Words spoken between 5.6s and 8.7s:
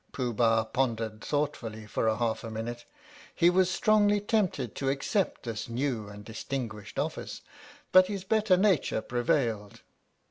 new and distinguished office, but his better